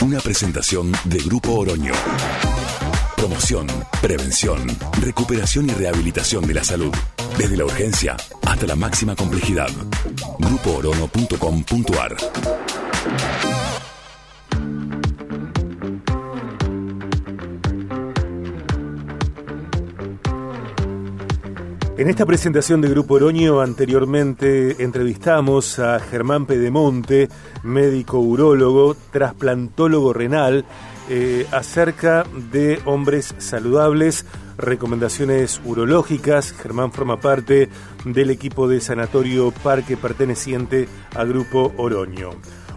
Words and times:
Una 0.00 0.20
presentación 0.20 0.92
de 1.04 1.18
Grupo 1.18 1.54
Oroño. 1.54 1.92
Promoción, 3.16 3.66
prevención, 4.00 4.64
recuperación 5.00 5.68
y 5.68 5.72
rehabilitación 5.72 6.46
de 6.46 6.54
la 6.54 6.62
salud. 6.62 6.94
Desde 7.36 7.56
la 7.56 7.64
urgencia 7.64 8.16
hasta 8.46 8.66
la 8.66 8.76
máxima 8.76 9.16
complejidad. 9.16 9.70
GrupoOrono.com.ar 10.38 12.16
En 21.98 22.08
esta 22.08 22.24
presentación 22.24 22.80
de 22.80 22.88
Grupo 22.88 23.14
Oroño 23.14 23.60
anteriormente 23.60 24.84
entrevistamos 24.84 25.80
a 25.80 25.98
Germán 25.98 26.46
Pedemonte, 26.46 27.28
médico 27.64 28.20
urólogo, 28.20 28.94
trasplantólogo 29.10 30.12
renal, 30.12 30.64
eh, 31.08 31.44
acerca 31.50 32.24
de 32.52 32.80
hombres 32.84 33.34
saludables, 33.38 34.26
recomendaciones 34.58 35.60
urológicas. 35.64 36.52
Germán 36.52 36.92
forma 36.92 37.20
parte 37.20 37.68
del 38.04 38.30
equipo 38.30 38.68
de 38.68 38.80
Sanatorio 38.80 39.50
Parque 39.50 39.96
perteneciente 39.96 40.88
a 41.16 41.24
Grupo 41.24 41.72
Oroño. 41.78 42.30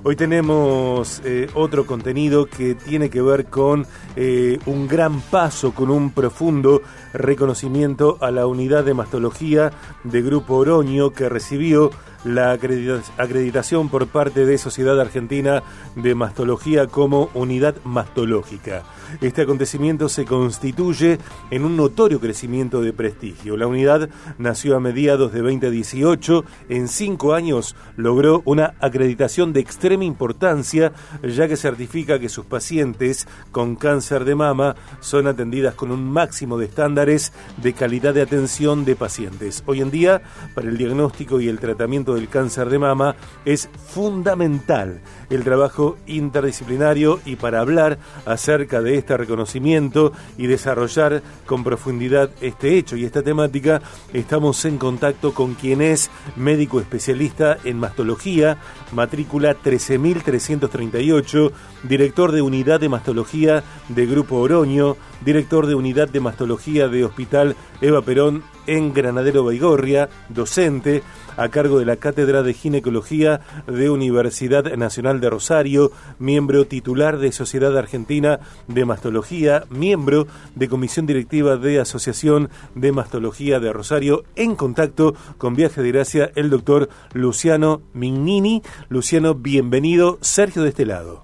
Hoy 0.04 0.16
tenemos 0.16 1.22
eh, 1.24 1.48
otro 1.54 1.86
contenido 1.86 2.48
que 2.48 2.74
tiene 2.74 3.12
que 3.12 3.22
ver 3.22 3.46
con 3.46 3.86
eh, 4.16 4.58
un 4.66 4.88
gran 4.88 5.22
paso, 5.22 5.76
con 5.76 5.92
un 5.92 6.10
profundo 6.10 6.82
reconocimiento 7.14 8.18
a 8.20 8.32
la 8.32 8.48
unidad 8.48 8.84
de 8.84 8.96
mastología 8.96 9.72
de 10.04 10.24
Grupo 10.24 10.56
Oroño 10.56 11.12
que 11.12 11.30
recibió 11.30 11.92
la 12.24 12.52
acreditación 12.52 13.90
por 13.90 14.08
parte 14.08 14.46
de 14.46 14.58
Sociedad 14.58 15.00
Argentina 15.00 15.64
de 15.96 16.16
Mastología 16.16 16.88
como 16.88 17.30
unidad 17.34 17.76
mastológica. 17.84 18.84
Este 19.20 19.42
acontecimiento 19.42 20.08
se 20.08 20.26
constituye 20.26 21.18
en 21.50 21.66
un 21.66 21.76
notorio 21.76 22.20
crecimiento 22.20 22.82
de 22.82 22.94
prestigio. 22.94 23.58
La 23.58 23.68
unidad 23.68 24.10
nació 24.38 24.76
a 24.76 24.80
mediados 24.80 25.34
de 25.34 25.42
2018. 25.42 26.46
En 26.70 26.88
cinco 26.88 27.34
años 27.34 27.76
logró 27.98 28.42
una 28.46 28.74
acreditación 28.80 29.52
de 29.52 29.60
extrema 29.60 30.06
importancia, 30.06 30.94
ya 31.24 31.48
que 31.48 31.58
certifica 31.58 32.20
que 32.20 32.30
sus 32.30 32.46
pacientes 32.46 33.28
con 33.52 33.76
cáncer 33.76 34.24
de 34.24 34.36
mama 34.36 34.76
son 35.02 35.28
atendidas 35.28 35.76
con 35.76 35.92
un 35.92 36.10
máximo 36.10 36.58
de 36.58 36.66
estándares 36.66 37.34
de 37.58 37.74
calidad 37.74 38.14
de 38.14 38.22
atención 38.22 38.86
de 38.86 38.96
pacientes. 38.96 39.64
Hoy 39.66 39.82
en 39.82 39.92
día, 39.92 40.22
para 40.56 40.70
el 40.70 40.78
diagnóstico 40.78 41.42
y 41.42 41.50
el 41.50 41.60
tratamiento 41.60 42.11
del 42.16 42.30
cáncer 42.30 42.70
de 42.70 42.80
mama, 42.80 43.16
es 43.46 43.70
fundamental. 43.88 45.02
El 45.30 45.44
trabajo 45.44 45.98
interdisciplinario 46.08 47.20
y 47.26 47.36
para 47.38 47.62
hablar 47.62 47.98
acerca 48.26 48.82
de 48.82 48.98
este 48.98 49.16
reconocimiento 49.18 50.12
y 50.38 50.48
desarrollar 50.48 51.22
con 51.46 51.64
profundidad 51.64 52.30
este 52.42 52.78
hecho 52.78 52.98
y 52.98 53.06
esta 53.06 53.24
temática, 53.24 53.82
estamos 54.14 54.66
en 54.66 54.78
contacto 54.78 55.34
con 55.34 55.54
quien 55.56 55.82
es 55.82 56.10
médico 56.36 56.80
especialista 56.80 57.58
en 57.64 57.80
mastología, 57.80 58.58
matrícula 58.92 59.54
13338, 59.54 61.52
director 61.84 62.32
de 62.32 62.42
unidad 62.42 62.80
de 62.80 62.90
mastología 62.90 63.64
de 63.90 64.06
Grupo 64.06 64.38
Oroño, 64.38 64.98
director 65.24 65.68
de 65.68 65.76
unidad 65.76 66.10
de 66.10 66.20
mastología 66.20 66.88
de 66.88 67.06
Hospital 67.06 67.56
Eva 67.82 68.02
Perón 68.02 68.44
en 68.68 68.94
Granadero 68.94 69.44
Baigorria, 69.44 70.10
docente 70.30 71.04
a 71.38 71.50
cargo 71.50 71.80
de 71.80 71.86
la 71.86 71.98
Cátedra 71.98 72.44
de 72.44 72.54
Ginecología 72.54 73.42
de 73.68 73.90
Universidad 73.90 74.76
Nacional 74.76 75.20
de 75.20 75.30
Rosario, 75.30 75.92
miembro 76.20 76.66
titular 76.66 77.18
de 77.18 77.32
Sociedad 77.32 77.78
Argentina 77.78 78.40
de 78.68 78.86
Mastología, 78.86 79.64
miembro 79.70 80.28
de 80.56 80.68
Comisión 80.68 81.06
Directiva 81.06 81.58
de 81.58 81.80
Asociación 81.80 82.50
de 82.76 82.92
Mastología 82.92 83.60
de 83.60 83.74
Rosario, 83.74 84.24
en 84.36 84.56
contacto 84.56 85.14
con 85.38 85.56
Viaje 85.56 85.82
de 85.82 85.92
Gracia, 85.92 86.32
el 86.36 86.50
doctor 86.50 86.90
Luciano 87.14 87.82
Mignini. 87.94 88.62
Luciano, 88.90 89.36
bienvenido. 89.36 90.18
Sergio 90.22 90.64
de 90.64 90.70
este 90.70 90.86
lado. 90.86 91.24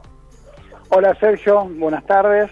Hola 0.90 1.14
Sergio, 1.20 1.66
buenas 1.78 2.06
tardes. 2.06 2.50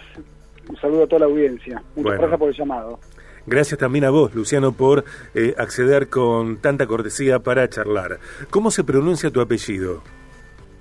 Un 0.68 0.76
saludo 0.76 1.04
a 1.04 1.06
toda 1.06 1.20
la 1.20 1.26
audiencia. 1.26 1.82
Muchas 1.94 2.18
gracias 2.18 2.38
por 2.38 2.48
el 2.48 2.54
llamado. 2.54 2.98
Gracias 3.46 3.78
también 3.78 4.04
a 4.04 4.10
vos, 4.10 4.34
Luciano, 4.34 4.72
por 4.72 5.04
eh, 5.34 5.54
acceder 5.56 6.08
con 6.08 6.56
tanta 6.58 6.86
cortesía 6.86 7.38
para 7.38 7.68
charlar. 7.68 8.18
¿Cómo 8.50 8.70
se 8.70 8.84
pronuncia 8.84 9.30
tu 9.30 9.40
apellido? 9.40 10.02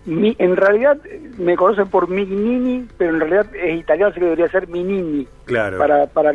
Mi, 0.06 0.36
en 0.38 0.56
realidad 0.56 1.00
me 1.38 1.56
conocen 1.56 1.88
por 1.88 2.10
Mignini, 2.10 2.88
pero 2.98 3.14
en 3.14 3.20
realidad 3.20 3.56
es 3.56 3.80
italiano, 3.80 4.12
así 4.12 4.20
que 4.20 4.26
debería 4.26 4.48
ser 4.50 4.68
Minini. 4.68 5.28
Claro. 5.46 5.78
Para, 5.78 6.06
para, 6.08 6.34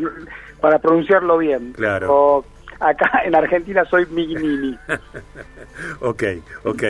para 0.61 0.79
pronunciarlo 0.79 1.39
bien. 1.39 1.73
Claro 1.73 2.45
acá 2.81 3.23
en 3.25 3.35
Argentina 3.35 3.85
soy 3.85 4.07
Mignini. 4.07 4.77
ok, 6.01 6.23
ok. 6.65 6.83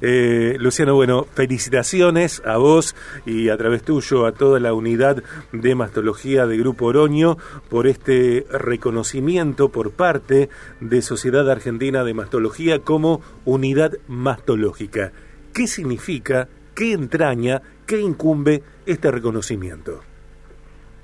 Eh, 0.00 0.56
Luciano, 0.58 0.94
bueno, 0.94 1.26
felicitaciones 1.34 2.42
a 2.44 2.58
vos 2.58 2.94
y 3.26 3.48
a 3.48 3.56
través 3.56 3.82
tuyo 3.82 4.26
a 4.26 4.32
toda 4.32 4.60
la 4.60 4.74
unidad 4.74 5.22
de 5.52 5.74
mastología 5.74 6.46
de 6.46 6.58
Grupo 6.58 6.86
Oroño 6.86 7.36
por 7.68 7.86
este 7.86 8.46
reconocimiento 8.50 9.70
por 9.70 9.92
parte 9.92 10.50
de 10.80 11.02
Sociedad 11.02 11.50
Argentina 11.50 12.04
de 12.04 12.14
Mastología 12.14 12.80
como 12.80 13.22
unidad 13.44 13.92
mastológica. 14.06 15.12
¿Qué 15.54 15.66
significa, 15.66 16.48
qué 16.74 16.92
entraña, 16.92 17.62
qué 17.86 18.00
incumbe 18.00 18.62
este 18.86 19.10
reconocimiento? 19.10 20.07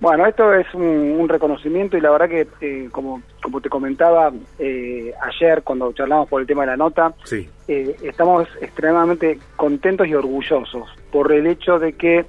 Bueno, 0.00 0.26
esto 0.26 0.52
es 0.52 0.66
un, 0.74 1.28
reconocimiento 1.28 1.96
y 1.96 2.00
la 2.00 2.10
verdad 2.10 2.28
que, 2.28 2.46
eh, 2.60 2.88
como, 2.90 3.22
como 3.42 3.60
te 3.60 3.70
comentaba 3.70 4.32
eh, 4.58 5.14
ayer 5.22 5.62
cuando 5.62 5.92
charlamos 5.92 6.28
por 6.28 6.40
el 6.40 6.46
tema 6.46 6.62
de 6.62 6.66
la 6.68 6.76
nota, 6.76 7.14
eh, 7.32 7.96
estamos 8.02 8.46
extremadamente 8.60 9.38
contentos 9.56 10.06
y 10.06 10.14
orgullosos 10.14 10.88
por 11.10 11.32
el 11.32 11.46
hecho 11.46 11.78
de 11.78 11.94
que 11.94 12.26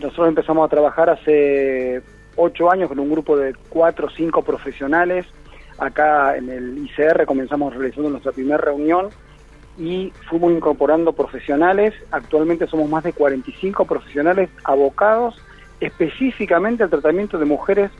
nosotros 0.00 0.28
empezamos 0.28 0.66
a 0.66 0.68
trabajar 0.68 1.10
hace 1.10 2.02
ocho 2.34 2.70
años 2.70 2.88
con 2.88 2.98
un 2.98 3.10
grupo 3.10 3.36
de 3.36 3.54
cuatro 3.68 4.08
o 4.08 4.10
cinco 4.10 4.42
profesionales. 4.42 5.26
Acá 5.78 6.36
en 6.36 6.50
el 6.50 6.78
ICR 6.78 7.24
comenzamos 7.26 7.74
realizando 7.74 8.10
nuestra 8.10 8.32
primera 8.32 8.58
reunión 8.58 9.10
y 9.78 10.12
fuimos 10.28 10.52
incorporando 10.52 11.12
profesionales. 11.12 11.94
Actualmente 12.10 12.66
somos 12.66 12.90
más 12.90 13.04
de 13.04 13.12
45 13.12 13.84
profesionales 13.84 14.50
abocados 14.64 15.40
específicamente 15.84 16.82
al 16.82 16.90
tratamiento 16.90 17.38
de 17.38 17.44
mujeres 17.44 17.90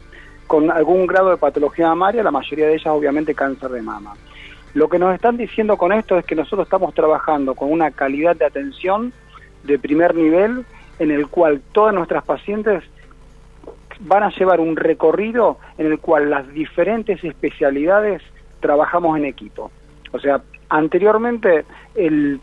con 0.47 0.71
algún 0.71 1.07
grado 1.07 1.31
de 1.31 1.37
patología 1.37 1.89
mamaria, 1.89 2.23
la 2.23 2.31
mayoría 2.31 2.67
de 2.67 2.75
ellas 2.75 2.89
obviamente 2.89 3.35
cáncer 3.35 3.71
de 3.71 3.83
mama. 3.83 4.15
Lo 4.75 4.89
que 4.89 4.99
nos 4.99 5.15
están 5.15 5.37
diciendo 5.37 5.77
con 5.77 5.93
esto 5.93 6.17
es 6.19 6.25
que 6.25 6.35
nosotros 6.35 6.67
estamos 6.67 6.95
trabajando 6.95 7.55
con 7.55 7.71
una 7.71 7.91
calidad 7.91 8.37
de 8.37 8.47
atención 8.47 9.13
de 9.65 9.79
primer 9.79 10.15
nivel 10.15 10.65
en 10.99 11.11
el 11.11 11.29
cual 11.29 11.61
todas 11.73 11.95
nuestras 11.95 12.25
pacientes 12.25 12.83
van 14.01 14.23
a 14.23 14.31
llevar 14.31 14.61
un 14.61 14.77
recorrido 14.77 15.59
en 15.79 15.87
el 15.87 15.99
cual 15.99 16.31
las 16.31 16.49
diferentes 16.53 17.23
especialidades 17.23 18.23
trabajamos 18.61 19.17
en 19.19 19.27
equipo. 19.27 19.71
O 20.13 20.19
sea, 20.19 20.43
anteriormente 20.69 21.65
el, 21.95 22.41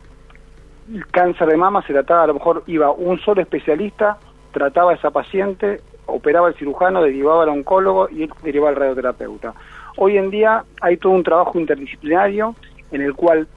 cáncer 1.12 1.48
de 1.48 1.58
mama 1.58 1.84
se 1.86 1.94
trataba, 1.94 2.24
a 2.24 2.28
lo 2.28 2.34
mejor 2.36 2.64
iba 2.68 2.92
un 2.92 3.20
solo 3.20 3.42
especialista 3.42 4.18
trataba 4.52 4.92
a 4.92 4.96
esa 4.96 5.12
paciente, 5.12 5.82
operaba 6.06 6.50
el 6.50 6.56
cirujano, 6.56 7.02
derivaba 7.02 7.44
al 7.44 7.50
oncólogo 7.50 8.10
y 8.10 8.30
derivaba 8.44 8.70
al 8.70 8.76
radioterapeuta. 8.76 9.54
Hoy 9.98 10.18
en 10.18 10.30
día 10.30 10.64
hay 10.82 10.98
todo 10.98 11.14
un 11.14 11.24
trabajo 11.24 11.60
interdisciplinario 11.60 12.56
en 12.92 13.02
el 13.02 13.14
cual 13.14 13.48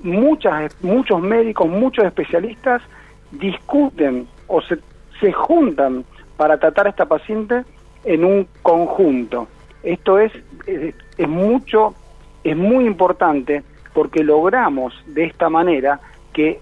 muchas, 0.00 0.76
muchos 0.82 1.20
médicos, 1.20 1.68
muchos 1.68 2.04
especialistas 2.04 2.82
discuten 3.30 4.26
o 4.46 4.60
se, 4.62 4.78
se 5.20 5.32
juntan 5.32 6.04
para 6.36 6.58
tratar 6.58 6.86
a 6.86 6.90
esta 6.90 7.06
paciente 7.06 7.64
en 8.04 8.24
un 8.24 8.46
conjunto. 8.62 9.48
Esto 9.82 10.18
es, 10.18 10.32
es, 10.66 10.94
es 11.16 11.28
mucho, 11.28 11.94
es 12.42 12.56
muy 12.56 12.86
importante 12.86 13.62
porque 13.92 14.24
logramos 14.24 14.94
de 15.06 15.24
esta 15.24 15.48
manera 15.48 16.00
que 16.32 16.60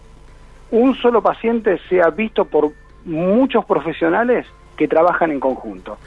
un 0.71 0.95
solo 0.97 1.23
paciente 1.23 1.79
sea 1.89 2.11
visto 2.11 2.45
por 2.45 2.73
muchos 3.05 3.65
profesionales 3.65 4.47
que 4.77 4.89
trabajan 4.89 5.31
en 5.31 5.41
conjunto. 5.41 5.99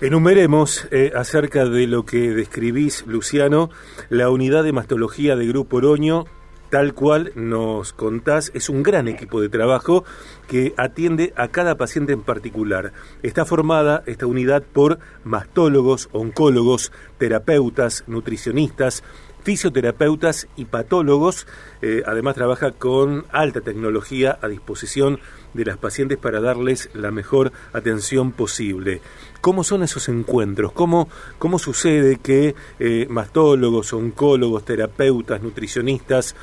Enumeremos 0.00 0.86
eh, 0.92 1.10
acerca 1.14 1.64
de 1.64 1.88
lo 1.88 2.04
que 2.04 2.30
describís, 2.30 3.04
Luciano, 3.06 3.70
la 4.10 4.30
unidad 4.30 4.62
de 4.62 4.72
mastología 4.72 5.34
de 5.34 5.46
Grupo 5.46 5.78
Oroño, 5.78 6.24
tal 6.70 6.94
cual 6.94 7.32
nos 7.34 7.92
contás, 7.92 8.52
es 8.54 8.68
un 8.68 8.84
gran 8.84 9.08
equipo 9.08 9.40
de 9.40 9.48
trabajo 9.48 10.04
que 10.46 10.72
atiende 10.76 11.32
a 11.36 11.48
cada 11.48 11.76
paciente 11.76 12.12
en 12.12 12.22
particular. 12.22 12.92
Está 13.24 13.44
formada 13.44 14.04
esta 14.06 14.26
unidad 14.26 14.62
por 14.62 15.00
mastólogos, 15.24 16.08
oncólogos, 16.12 16.92
terapeutas, 17.18 18.04
nutricionistas, 18.06 19.02
fisioterapeutas 19.48 20.46
y 20.56 20.66
patólogos. 20.66 21.46
Eh, 21.80 22.02
además 22.04 22.34
trabaja 22.34 22.72
con 22.72 23.24
alta 23.32 23.62
tecnología 23.62 24.38
a 24.42 24.48
disposición 24.48 25.20
de 25.54 25.64
las 25.64 25.78
pacientes 25.78 26.18
para 26.18 26.42
darles 26.42 26.90
la 26.92 27.10
mejor 27.10 27.50
atención 27.72 28.32
posible. 28.32 29.00
¿Cómo 29.40 29.64
son 29.64 29.82
esos 29.82 30.10
encuentros? 30.10 30.72
¿Cómo, 30.72 31.08
cómo 31.38 31.58
sucede 31.58 32.18
que 32.18 32.54
eh, 32.78 33.06
mastólogos, 33.08 33.94
oncólogos, 33.94 34.66
terapeutas, 34.66 35.42
nutricionistas, 35.42 36.36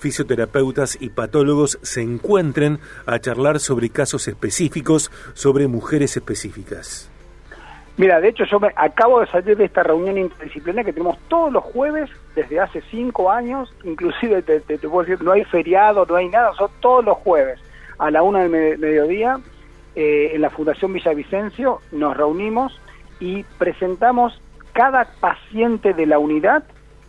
fisioterapeutas 0.00 0.98
y 1.00 1.10
patólogos 1.10 1.78
se 1.82 2.02
encuentren 2.02 2.80
a 3.06 3.20
charlar 3.20 3.60
sobre 3.60 3.90
casos 3.90 4.26
específicos, 4.26 5.12
sobre 5.34 5.68
mujeres 5.68 6.16
específicas? 6.16 7.08
Mira, 7.98 8.20
de 8.20 8.28
hecho 8.28 8.44
yo 8.44 8.60
me 8.60 8.72
acabo 8.76 9.20
de 9.20 9.26
salir 9.26 9.56
de 9.56 9.64
esta 9.64 9.82
reunión 9.82 10.16
interdisciplinaria 10.16 10.84
que 10.84 10.92
tenemos 10.92 11.18
todos 11.26 11.52
los 11.52 11.64
jueves 11.64 12.08
desde 12.36 12.60
hace 12.60 12.80
cinco 12.92 13.30
años, 13.30 13.74
inclusive 13.82 14.40
te, 14.42 14.60
puedo 14.78 15.02
decir, 15.02 15.22
no 15.22 15.32
hay 15.32 15.44
feriado, 15.44 16.06
no 16.06 16.14
hay 16.14 16.28
nada, 16.28 16.52
son 16.54 16.70
todos 16.78 17.04
los 17.04 17.16
jueves 17.18 17.58
a 17.98 18.12
la 18.12 18.22
una 18.22 18.44
del 18.44 18.78
mediodía 18.78 19.40
eh, 19.96 20.30
en 20.32 20.42
la 20.42 20.50
Fundación 20.50 20.92
Villavicencio 20.92 21.80
nos 21.90 22.16
reunimos 22.16 22.80
y 23.18 23.42
presentamos 23.58 24.40
cada 24.72 25.06
paciente 25.18 25.92
de 25.92 26.06
la 26.06 26.20
unidad 26.20 26.62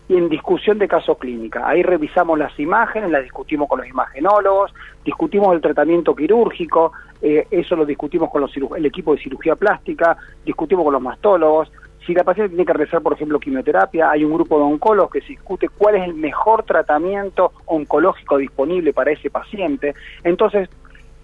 en 0.09 0.27
discusión 0.27 0.79
de 0.79 0.87
caso 0.87 1.15
clínica. 1.15 1.67
Ahí 1.67 1.83
revisamos 1.83 2.37
las 2.37 2.59
imágenes, 2.59 3.11
las 3.11 3.23
discutimos 3.23 3.69
con 3.69 3.79
los 3.79 3.87
imagenólogos, 3.87 4.73
discutimos 5.05 5.53
el 5.53 5.61
tratamiento 5.61 6.15
quirúrgico, 6.15 6.91
eh, 7.21 7.47
eso 7.51 7.75
lo 7.75 7.85
discutimos 7.85 8.31
con 8.31 8.41
los 8.41 8.51
el 8.75 8.85
equipo 8.85 9.13
de 9.13 9.21
cirugía 9.21 9.55
plástica, 9.55 10.17
discutimos 10.43 10.83
con 10.83 10.93
los 10.93 11.01
mastólogos. 11.01 11.71
Si 12.07 12.15
la 12.15 12.23
paciente 12.23 12.49
tiene 12.49 12.65
que 12.65 12.73
realizar, 12.73 13.01
por 13.03 13.13
ejemplo, 13.13 13.39
quimioterapia, 13.39 14.09
hay 14.09 14.23
un 14.23 14.33
grupo 14.33 14.57
de 14.57 14.63
oncólogos 14.63 15.11
que 15.11 15.21
se 15.21 15.27
discute 15.27 15.69
cuál 15.69 15.95
es 15.95 16.03
el 16.03 16.15
mejor 16.15 16.63
tratamiento 16.63 17.51
oncológico 17.67 18.37
disponible 18.37 18.93
para 18.93 19.11
ese 19.11 19.29
paciente. 19.29 19.93
Entonces, 20.23 20.69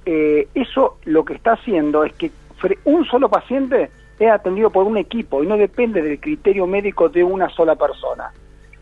eh, 0.05 0.47
eso 0.53 0.99
lo 1.05 1.25
que 1.25 1.33
está 1.33 1.53
haciendo 1.53 2.03
es 2.03 2.13
que 2.13 2.29
un 2.83 3.03
solo 3.05 3.29
paciente 3.29 3.89
es 4.19 4.29
atendido 4.29 4.69
por 4.69 4.85
un 4.85 4.97
equipo 4.97 5.43
y 5.43 5.47
no 5.47 5.57
depende 5.57 6.03
del 6.03 6.19
criterio 6.19 6.67
médico 6.67 7.09
de 7.09 7.23
una 7.23 7.49
sola 7.49 7.75
persona. 7.75 8.31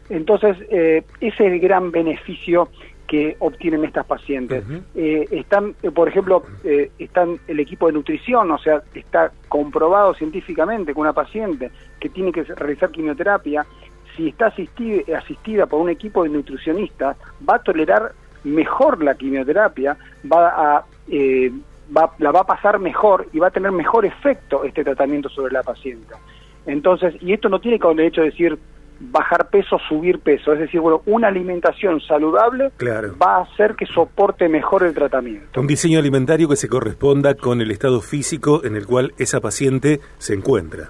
Entonces, 0.09 0.57
eh, 0.69 1.03
ese 1.19 1.47
es 1.47 1.53
el 1.53 1.59
gran 1.59 1.91
beneficio 1.91 2.69
que 3.07 3.35
obtienen 3.39 3.83
estas 3.83 4.05
pacientes. 4.05 4.63
Eh, 4.95 5.27
están, 5.31 5.75
eh, 5.83 5.91
por 5.91 6.07
ejemplo, 6.07 6.43
están 6.97 7.37
el 7.47 7.59
equipo 7.59 7.87
de 7.87 7.93
nutrición, 7.93 8.49
o 8.49 8.57
sea, 8.57 8.81
está 8.93 9.31
comprobado 9.49 10.13
científicamente 10.15 10.93
que 10.93 10.99
una 10.99 11.13
paciente 11.13 11.69
que 11.99 12.09
tiene 12.09 12.31
que 12.31 12.43
realizar 12.43 12.89
quimioterapia, 12.91 13.65
si 14.15 14.29
está 14.29 14.47
asistida, 14.47 15.17
asistida 15.17 15.65
por 15.65 15.81
un 15.81 15.89
equipo 15.89 16.23
de 16.23 16.29
nutricionistas, 16.29 17.17
va 17.47 17.55
a 17.55 17.59
tolerar 17.59 18.13
mejor 18.43 19.03
la 19.03 19.15
quimioterapia, 19.15 19.97
va 20.31 20.47
a, 20.47 20.85
la 22.19 22.31
va 22.31 22.39
a 22.39 22.45
pasar 22.45 22.79
mejor 22.79 23.27
y 23.31 23.39
va 23.39 23.47
a 23.47 23.51
tener 23.51 23.71
mejor 23.71 24.05
efecto 24.05 24.63
este 24.63 24.83
tratamiento 24.83 25.29
sobre 25.29 25.53
la 25.53 25.63
paciente. 25.63 26.13
Entonces, 26.65 27.15
y 27.21 27.33
esto 27.33 27.49
no 27.49 27.59
tiene 27.59 27.79
como 27.79 27.99
hecho 28.01 28.21
de 28.21 28.29
decir 28.29 28.57
bajar 28.99 29.49
peso, 29.49 29.77
subir 29.87 30.19
peso. 30.19 30.53
Es 30.53 30.59
decir, 30.59 30.79
bueno, 30.79 31.01
una 31.05 31.27
alimentación 31.27 31.99
saludable 32.01 32.71
va 33.21 33.37
a 33.37 33.41
hacer 33.41 33.75
que 33.75 33.85
soporte 33.85 34.47
mejor 34.49 34.83
el 34.83 34.93
tratamiento. 34.93 35.59
Un 35.59 35.67
diseño 35.67 35.99
alimentario 35.99 36.47
que 36.47 36.55
se 36.55 36.67
corresponda 36.67 37.35
con 37.35 37.61
el 37.61 37.71
estado 37.71 38.01
físico 38.01 38.63
en 38.63 38.75
el 38.75 38.85
cual 38.85 39.13
esa 39.17 39.39
paciente 39.41 39.99
se 40.17 40.33
encuentra. 40.33 40.89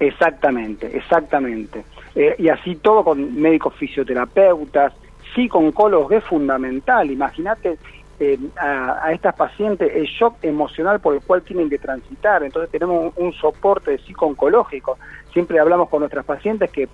Exactamente, 0.00 0.96
exactamente. 0.96 1.84
Eh, 2.14 2.34
y 2.38 2.48
así 2.48 2.76
todo 2.76 3.04
con 3.04 3.40
médicos 3.40 3.74
fisioterapeutas, 3.76 4.92
sí 5.34 5.48
con 5.48 5.66
oncólogos 5.66 6.12
es 6.12 6.24
fundamental. 6.24 7.10
Imagínate 7.10 7.78
eh, 8.24 8.38
a, 8.56 9.10
estas 9.10 9.34
pacientes 9.34 9.90
el 9.96 10.04
shock 10.04 10.36
emocional 10.42 11.00
por 11.00 11.14
el 11.14 11.22
cual 11.22 11.42
tienen 11.42 11.68
que 11.68 11.78
transitar. 11.78 12.44
Entonces 12.44 12.70
tenemos 12.70 13.12
un, 13.16 13.32
soporte 13.32 13.98
psico-oncológico. 13.98 14.96
Siempre 15.32 15.58
hablamos 15.58 15.88
con 15.88 16.00
nuestras 16.00 16.24
pacientes 16.24 16.70
que 16.70 16.88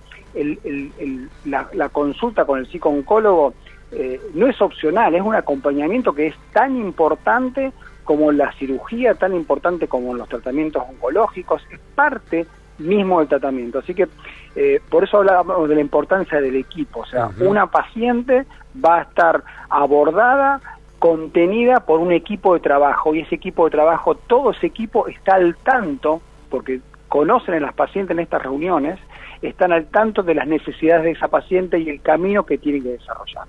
la, 1.45 1.89
consulta 1.89 2.45
con 2.45 2.57
el 2.57 2.65
psico-oncólogo 2.65 3.53
eh, 3.91 4.19
no 4.33 4.47
es 4.47 4.59
opcional, 4.59 5.13
es 5.13 5.21
un 5.21 5.35
acompañamiento 5.35 6.13
que 6.13 6.27
es 6.27 6.35
tan 6.51 6.75
importante 6.75 7.73
como 8.05 8.31
la 8.31 8.51
cirugía, 8.53 9.13
tan 9.13 9.35
importante 9.35 9.87
como 9.87 10.15
los 10.15 10.27
tratamientos 10.29 10.81
oncológicos, 10.89 11.61
es 11.69 11.79
parte 11.93 12.47
mismo 12.79 13.19
del 13.19 13.27
tratamiento. 13.27 13.77
Así 13.77 13.93
que 13.93 14.07
eh, 14.55 14.81
por 14.89 15.03
eso 15.03 15.17
hablamos 15.17 15.69
de 15.69 15.75
la 15.75 15.81
importancia 15.81 16.41
del 16.41 16.55
equipo, 16.55 17.01
o 17.01 17.05
sea, 17.05 17.29
una 17.39 17.67
paciente 17.67 18.47
va 18.83 18.99
a 18.99 19.01
estar 19.03 19.43
abordada 19.69 20.59
contenida 20.99 21.79
por 21.79 21.99
un 21.99 22.11
equipo 22.11 22.53
de 22.53 22.59
trabajo 22.59 23.15
y 23.15 23.21
ese 23.21 23.35
equipo 23.35 23.65
de 23.65 23.71
trabajo, 23.71 24.15
todo 24.15 24.51
ese 24.51 24.67
equipo 24.67 25.07
está 25.07 25.35
al 25.35 25.55
tanto, 25.57 26.21
porque 26.49 26.81
conocen 27.07 27.55
a 27.55 27.59
las 27.59 27.73
pacientes 27.73 28.15
en 28.15 28.19
estas 28.21 28.43
reuniones, 28.43 28.99
están 29.41 29.71
al 29.71 29.87
tanto 29.87 30.21
de 30.21 30.35
las 30.35 30.47
necesidades 30.47 31.03
de 31.03 31.11
esa 31.11 31.27
paciente 31.29 31.79
y 31.79 31.89
el 31.89 32.01
camino 32.01 32.45
que 32.45 32.57
tienen 32.57 32.83
que 32.83 32.89
desarrollar. 32.89 33.45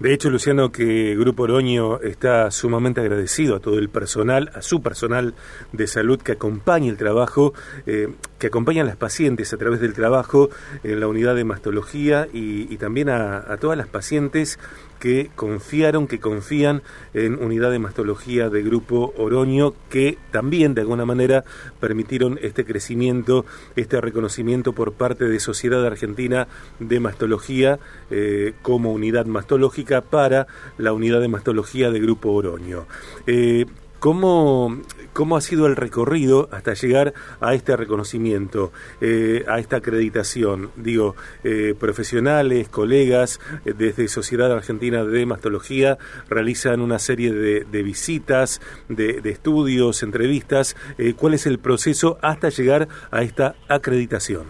De 0.00 0.14
hecho, 0.14 0.30
Luciano, 0.30 0.72
que 0.72 1.14
Grupo 1.14 1.42
Oroño 1.42 2.00
está 2.00 2.50
sumamente 2.50 3.00
agradecido 3.00 3.56
a 3.56 3.60
todo 3.60 3.78
el 3.78 3.90
personal, 3.90 4.50
a 4.54 4.62
su 4.62 4.82
personal 4.82 5.34
de 5.72 5.86
salud 5.86 6.20
que 6.20 6.32
acompaña 6.32 6.88
el 6.88 6.96
trabajo, 6.96 7.52
eh, 7.86 8.08
que 8.38 8.46
acompaña 8.46 8.82
a 8.82 8.86
las 8.86 8.96
pacientes 8.96 9.52
a 9.52 9.58
través 9.58 9.80
del 9.80 9.92
trabajo 9.92 10.48
en 10.82 11.00
la 11.00 11.06
unidad 11.06 11.34
de 11.34 11.44
mastología 11.44 12.26
y, 12.32 12.76
también 12.78 13.10
a, 13.10 13.56
todas 13.60 13.76
las 13.76 13.88
pacientes 13.88 14.58
que 15.00 15.30
confiaron, 15.34 16.06
que 16.06 16.20
confían 16.20 16.82
en 17.14 17.42
unidad 17.42 17.72
de 17.72 17.78
mastología 17.80 18.50
de 18.50 18.62
Grupo 18.62 19.12
Oroño, 19.16 19.74
que 19.88 20.18
también 20.30 20.74
de 20.74 20.82
alguna 20.82 21.04
manera 21.04 21.42
permitieron 21.80 22.38
este 22.42 22.64
crecimiento, 22.64 23.44
este 23.74 24.00
reconocimiento 24.00 24.74
por 24.74 24.92
parte 24.92 25.24
de 25.24 25.40
Sociedad 25.40 25.84
Argentina 25.84 26.46
de 26.78 27.00
Mastología 27.00 27.80
eh, 28.10 28.52
como 28.62 28.92
unidad 28.92 29.26
mastológica 29.26 30.02
para 30.02 30.46
la 30.78 30.92
unidad 30.92 31.20
de 31.20 31.28
mastología 31.28 31.90
de 31.90 32.00
Grupo 32.00 32.32
Oroño. 32.32 32.86
Eh, 33.26 33.66
¿Cómo, 34.00 34.78
¿Cómo 35.12 35.36
ha 35.36 35.42
sido 35.42 35.66
el 35.66 35.76
recorrido 35.76 36.48
hasta 36.52 36.72
llegar 36.72 37.12
a 37.40 37.52
este 37.52 37.76
reconocimiento, 37.76 38.72
eh, 39.02 39.44
a 39.46 39.58
esta 39.58 39.76
acreditación? 39.76 40.70
Digo, 40.74 41.16
eh, 41.44 41.74
profesionales, 41.78 42.70
colegas 42.70 43.40
desde 43.64 44.08
Sociedad 44.08 44.50
Argentina 44.50 45.04
de 45.04 45.26
Mastología 45.26 45.98
realizan 46.30 46.80
una 46.80 46.98
serie 46.98 47.30
de, 47.32 47.82
visitas, 47.82 48.62
de, 48.88 49.20
estudios, 49.24 50.02
entrevistas. 50.02 50.76
¿Cuál 51.16 51.34
es 51.34 51.46
el 51.46 51.58
proceso 51.58 52.16
hasta 52.22 52.48
llegar 52.48 52.88
a 53.10 53.20
esta 53.20 53.54
acreditación? 53.68 54.44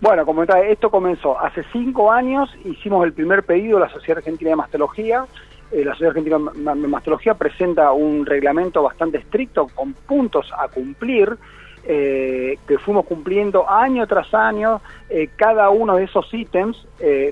Bueno, 0.00 0.24
como 0.24 0.44
esto 0.44 0.90
comenzó 0.90 1.38
hace 1.38 1.62
cinco 1.72 2.10
años, 2.10 2.48
hicimos 2.64 3.04
el 3.04 3.12
primer 3.12 3.42
pedido 3.42 3.76
a 3.76 3.80
la 3.80 3.90
Sociedad 3.90 4.18
Argentina 4.18 4.50
de 4.50 4.56
Mastología. 4.56 5.26
Eh, 5.72 5.84
la 5.84 5.92
Sociedad 5.92 6.16
Argentina 6.16 6.38
de 6.74 6.88
Mastología 6.88 7.34
presenta 7.34 7.92
un 7.92 8.26
reglamento 8.26 8.82
bastante 8.82 9.18
estricto 9.18 9.68
con 9.74 9.92
puntos 9.92 10.52
a 10.56 10.68
cumplir, 10.68 11.36
eh, 11.84 12.58
que 12.68 12.78
fuimos 12.78 13.06
cumpliendo 13.06 13.68
año 13.70 14.06
tras 14.06 14.34
año 14.34 14.80
eh, 15.08 15.30
cada 15.36 15.70
uno 15.70 15.96
de 15.96 16.04
esos 16.04 16.32
ítems, 16.32 16.86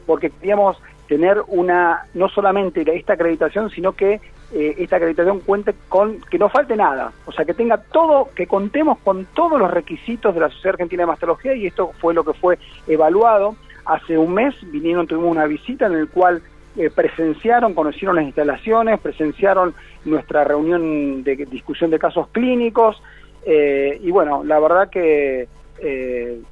porque 0.07 0.31
queríamos 0.31 0.79
tener 1.09 1.43
una, 1.49 2.07
no 2.15 2.29
solamente 2.29 2.85
esta 2.95 3.15
acreditación, 3.15 3.71
sino 3.71 3.93
que 3.93 4.21
eh, 4.53 4.77
esta 4.79 4.97
acreditación 4.97 5.41
cuente 5.41 5.75
con, 5.89 6.21
que 6.31 6.39
no 6.39 6.49
falte 6.49 6.77
nada, 6.77 7.13
o 7.27 7.33
sea, 7.33 7.45
que 7.45 7.53
tenga 7.53 7.79
todo, 7.79 8.31
que 8.35 8.47
contemos 8.47 8.99
con 9.01 9.27
todos 9.35 9.59
los 9.59 9.71
requisitos 9.71 10.35
de 10.35 10.41
la 10.41 10.49
Sociedad 10.49 10.75
Argentina 10.75 11.03
de 11.03 11.09
Mastología 11.09 11.55
y 11.55 11.67
esto 11.67 11.91
fue 11.99 12.15
lo 12.15 12.25
que 12.25 12.33
fue 12.35 12.59
evaluado. 12.87 13.57
Hace 13.85 14.17
un 14.17 14.35
mes 14.35 14.55
vinieron, 14.71 15.07
tuvimos 15.07 15.31
una 15.31 15.47
visita 15.47 15.87
en 15.87 15.95
el 15.95 16.09
cual 16.09 16.43
eh, 16.79 16.91
presenciaron, 16.91 17.75
conocieron 17.75 18.17
las 18.17 18.25
instalaciones, 18.25 18.99
presenciaron 19.01 19.75
nuestra 20.05 20.45
reunión 20.45 21.23
de 21.23 21.37
discusión 21.51 21.91
de 21.91 21.99
casos 21.99 22.29
clínicos 22.29 23.03
eh, 23.45 23.99
y 24.03 24.11
bueno, 24.11 24.43
la 24.45 24.59
verdad 24.61 24.89
que 24.89 25.49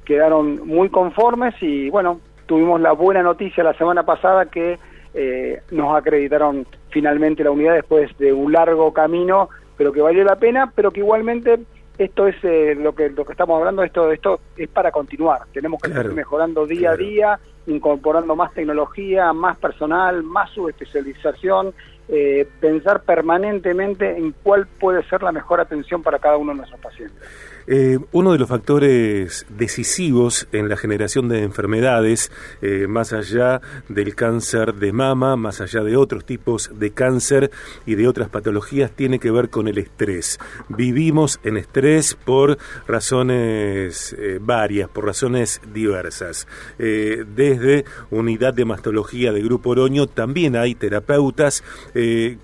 quedaron 0.05 0.65
muy 0.65 0.87
conformes 0.87 1.53
y 1.59 1.89
bueno, 1.89 2.21
tuvimos 2.45 2.79
la 2.79 2.93
buena 2.93 3.21
noticia 3.21 3.61
la 3.63 3.73
semana 3.73 4.03
pasada 4.03 4.45
que 4.45 4.79
eh, 5.13 5.61
nos 5.71 5.95
acreditaron 5.95 6.65
finalmente 6.89 7.43
la 7.43 7.51
unidad 7.51 7.73
después 7.73 8.15
de 8.17 8.33
un 8.33 8.51
largo 8.51 8.93
camino, 8.93 9.49
pero 9.77 9.91
que 9.91 10.01
valió 10.01 10.23
la 10.23 10.35
pena, 10.35 10.71
pero 10.75 10.91
que 10.91 10.99
igualmente 10.99 11.59
esto 11.97 12.27
es 12.27 12.35
eh, 12.43 12.75
lo 12.75 12.93
que 12.93 13.09
lo 13.09 13.25
que 13.25 13.31
estamos 13.31 13.57
hablando 13.57 13.83
esto 13.83 14.11
esto 14.11 14.39
es 14.55 14.69
para 14.69 14.91
continuar. 14.91 15.41
Tenemos 15.53 15.81
que 15.81 15.91
seguir 15.91 16.13
mejorando 16.13 16.65
día 16.65 16.91
a 16.91 16.95
día 16.95 17.39
incorporando 17.67 18.35
más 18.35 18.53
tecnología 18.53 19.31
más 19.33 19.57
personal 19.57 20.23
más 20.23 20.49
subespecialización 20.51 21.73
eh, 22.09 22.47
pensar 22.59 23.03
permanentemente 23.03 24.17
en 24.17 24.33
cuál 24.43 24.67
puede 24.79 25.03
ser 25.03 25.21
la 25.23 25.31
mejor 25.31 25.59
atención 25.59 26.01
para 26.01 26.19
cada 26.19 26.37
uno 26.37 26.53
de 26.53 26.57
nuestros 26.59 26.81
pacientes 26.81 27.21
Eh, 27.69 27.99
uno 28.13 28.31
de 28.31 28.39
los 28.39 28.47
factores 28.47 29.45
decisivos 29.49 30.47
en 30.53 30.69
la 30.69 30.77
generación 30.77 31.27
de 31.27 31.43
enfermedades, 31.43 32.31
eh, 32.61 32.87
más 32.87 33.11
allá 33.11 33.59
del 33.89 34.15
cáncer 34.15 34.75
de 34.75 34.93
mama, 34.93 35.35
más 35.35 35.59
allá 35.59 35.83
de 35.83 35.97
otros 35.97 36.25
tipos 36.25 36.71
de 36.79 36.91
cáncer 36.91 37.51
y 37.85 37.95
de 37.95 38.07
otras 38.07 38.29
patologías, 38.29 38.91
tiene 38.91 39.19
que 39.19 39.31
ver 39.31 39.49
con 39.49 39.67
el 39.67 39.79
estrés. 39.79 40.39
Vivimos 40.69 41.41
en 41.43 41.57
estrés 41.57 42.15
por 42.15 42.57
razones 42.87 44.15
eh, 44.17 44.39
varias, 44.41 44.87
por 44.89 45.05
razones 45.05 45.59
diversas. 45.73 46.47
desde 46.77 47.85
unidad 48.11 48.53
de 48.53 48.63
mastología 48.63 49.33
de 49.33 49.41
Grupo 49.41 49.71
Oroño 49.71 50.07
también 50.07 50.55
hay 50.55 50.75
terapeutas. 50.75 51.63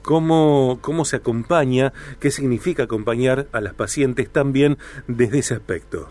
¿cómo, 0.02 0.80
¿Cómo 0.82 1.06
se 1.06 1.18
acompaña? 1.18 1.94
¿Qué 2.20 2.32
significa 2.32 2.84
acompañar 2.84 3.48
a 3.52 3.62
las 3.62 3.74
pacientes 3.74 4.30
también? 4.30 4.78
Desde 5.16 5.40
ese 5.40 5.54
aspecto? 5.56 6.08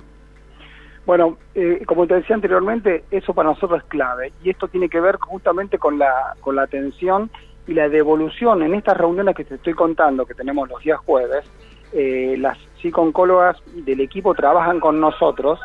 Bueno, 1.05 1.37
eh, 1.55 1.83
como 1.87 2.07
te 2.07 2.15
decía 2.15 2.37
anteriormente, 2.37 3.05
eso 3.11 3.35
para 3.35 3.51
nosotros 3.51 3.83
es 3.83 3.89
clave 3.89 4.33
y 4.43 4.51
esto 4.51 4.69
tiene 4.69 4.89
que 4.89 5.01
ver 5.01 5.17
justamente 5.17 5.79
con 5.79 5.99
la, 5.99 6.37
con 6.41 6.55
la 6.55 6.63
atención 6.63 7.31
y 7.67 7.75
la 7.75 7.89
devolución 7.89 8.63
en 8.63 8.75
estas 8.75 8.97
reuniones 8.97 9.35
que 9.35 9.45
te 9.45 9.57
estoy 9.57 9.75
contando, 9.75 10.27
que 10.27 10.35
tenemos 10.35 10.69
los 10.69 10.83
días 10.83 11.01
jueves, 11.01 11.45
eh, 11.93 12.37
las 12.39 12.57
psicooncólogas 12.81 13.57
del 13.85 14.01
equipo 14.01 14.35
trabajan 14.35 14.81
con 14.81 15.01
nosotros 15.01 15.61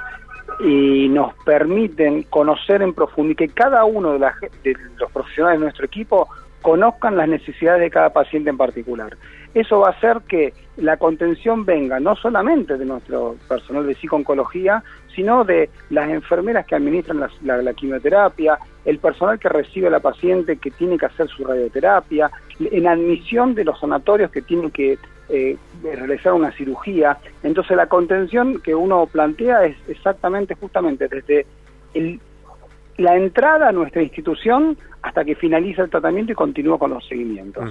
y 0.60 1.08
nos 1.10 1.34
permiten 1.46 2.24
conocer 2.24 2.82
en 2.82 2.94
profundidad 2.94 3.38
que 3.38 3.50
cada 3.50 3.86
uno 3.86 4.13
de, 4.13 4.27
de 4.63 4.75
los 4.98 5.12
profesionales 5.12 5.60
de 5.60 5.65
nuestro 5.65 5.86
equipo 5.86 6.27
conozcan 6.62 7.18
las 7.18 7.28
necesidades 7.28 7.82
de 7.82 7.90
cada 7.90 8.12
paciente 8.12 8.50
en 8.50 8.58
particular. 8.58 9.18
Eso 9.54 9.80
va 9.80 9.88
a 9.88 9.92
hacer 9.92 10.22
que 10.28 10.54
la 10.78 10.98
contención 10.98 11.66
venga 11.66 12.00
no 12.00 12.16
solamente 12.16 12.78
de 12.78 12.86
nuestro 12.86 13.36
personal 13.48 13.88
de 13.88 13.96
psicooncología, 13.96 14.84
sino 15.16 15.44
de 15.44 15.70
las 15.90 16.10
enfermeras 16.10 16.66
que 16.66 16.76
administran 16.76 17.28
la, 17.44 17.74
quimioterapia, 17.74 18.60
el 18.86 19.00
personal 19.00 19.40
que 19.40 19.50
recibe 19.50 19.88
a 19.88 19.92
la 19.92 20.00
paciente 20.00 20.58
que 20.58 20.70
tiene 20.70 20.98
que 20.98 21.08
hacer 21.08 21.28
su 21.28 21.44
radioterapia, 21.44 22.30
en 22.60 22.88
admisión 22.88 23.56
de 23.56 23.66
los 23.66 23.80
sanatorios 23.80 24.30
que 24.30 24.44
tienen 24.44 24.70
que 24.70 25.00
eh, 25.30 25.58
realizar 25.84 26.34
una 26.34 26.52
cirugía. 26.52 27.18
Entonces 27.42 27.76
la 27.76 27.88
contención 27.88 28.62
que 28.62 28.76
uno 28.76 29.08
plantea 29.08 29.66
es 29.66 29.76
exactamente, 29.88 30.56
justamente 30.56 31.08
desde 31.08 31.48
la 32.98 33.16
entrada 33.16 33.70
a 33.70 33.72
nuestra 33.72 34.01
institución 34.01 34.77
hasta 35.01 35.24
que 35.24 35.36
finaliza 35.36 35.84
el 35.84 35.89
tratamiento 35.89 36.32
y 36.32 36.36
continúa 36.36 36.77
con 36.77 36.92
los 36.92 37.08
seguimientos. 37.08 37.70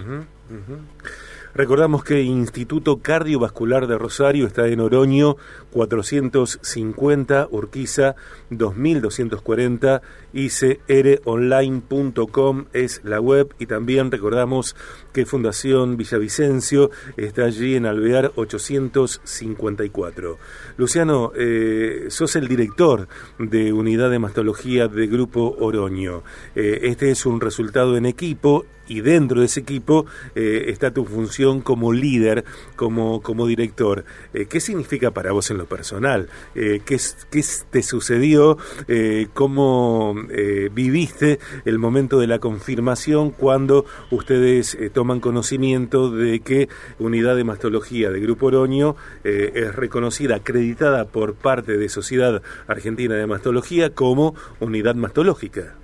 Recordamos 1.56 2.04
que 2.04 2.20
Instituto 2.20 2.98
Cardiovascular 2.98 3.86
de 3.86 3.96
Rosario 3.96 4.46
está 4.46 4.68
en 4.68 4.78
Oroño 4.78 5.38
450, 5.70 7.48
Urquiza 7.50 8.14
2240, 8.50 10.02
icronline.com 10.34 12.66
es 12.74 13.00
la 13.04 13.22
web 13.22 13.54
y 13.58 13.64
también 13.64 14.10
recordamos 14.10 14.76
que 15.14 15.24
Fundación 15.24 15.96
Villavicencio 15.96 16.90
está 17.16 17.46
allí 17.46 17.74
en 17.74 17.86
Alvear 17.86 18.32
854. 18.36 20.36
Luciano, 20.76 21.32
eh, 21.34 22.08
sos 22.08 22.36
el 22.36 22.48
director 22.48 23.08
de 23.38 23.72
Unidad 23.72 24.10
de 24.10 24.18
Mastología 24.18 24.88
de 24.88 25.06
Grupo 25.06 25.56
Oroño. 25.58 26.22
Eh, 26.54 26.80
este 26.82 27.10
es 27.10 27.24
un 27.24 27.40
resultado 27.40 27.96
en 27.96 28.04
equipo 28.04 28.66
y 28.88 29.00
dentro 29.00 29.40
de 29.40 29.46
ese 29.46 29.60
equipo 29.60 30.06
eh, 30.34 30.66
está 30.68 30.92
tu 30.92 31.04
función 31.04 31.60
como 31.60 31.92
líder, 31.92 32.44
como, 32.76 33.22
como 33.22 33.46
director. 33.46 34.04
Eh, 34.34 34.46
¿Qué 34.46 34.60
significa 34.60 35.10
para 35.10 35.32
vos 35.32 35.50
en 35.50 35.58
lo 35.58 35.66
personal? 35.66 36.28
Eh, 36.54 36.80
¿qué, 36.84 36.98
¿qué, 37.30 37.44
te 37.70 37.82
sucedió? 37.82 38.58
¿Cómo 39.34 40.14
viviste 40.72 41.38
el 41.64 41.78
momento 41.78 42.18
de 42.18 42.26
la 42.26 42.38
confirmación 42.38 43.30
cuando 43.30 43.84
ustedes 44.10 44.76
toman 44.92 45.20
conocimiento 45.20 46.10
de 46.10 46.40
que 46.40 46.68
Unidad 46.98 47.36
de 47.36 47.44
Mastología 47.44 48.10
de 48.10 48.20
Grupo 48.20 48.46
Oroño 48.46 48.96
es 49.24 49.74
reconocida, 49.74 50.36
acreditada 50.36 51.06
por 51.06 51.34
parte 51.34 51.76
de 51.76 51.88
Sociedad 51.88 52.42
Argentina 52.66 53.14
de 53.14 53.26
Mastología 53.26 53.90
como 53.90 54.34
unidad 54.60 54.94
mastológica? 54.94 55.76